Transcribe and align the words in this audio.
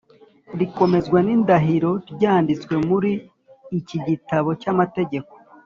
rikomezwa 0.59 1.19
n 1.25 1.27
indahiro 1.35 1.91
ryanditswe 2.13 2.73
muri 2.87 3.11
iki 3.79 3.97
gitabo 4.07 4.49
cy 4.61 4.67
amategeko 4.73 5.33